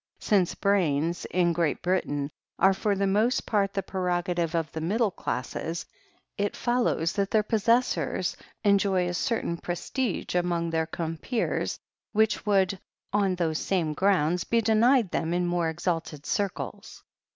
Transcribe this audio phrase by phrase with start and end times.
[0.17, 5.11] Since brains, in Great Britain, are for the most part the prerogative of the middle
[5.11, 5.85] classes,
[6.39, 11.77] it follows that their possessors enjoy a certain prestige among their compeers
[12.13, 12.79] which would,
[13.13, 17.03] on those same grounds, be denied them in more exalted circles.